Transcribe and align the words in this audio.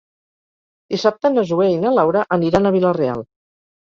Dissabte 0.95 1.31
na 1.35 1.45
Zoè 1.51 1.67
i 1.75 1.77
na 1.85 1.93
Laura 1.99 2.25
aniran 2.39 2.67
a 2.67 2.73
Vila-real. 2.77 3.23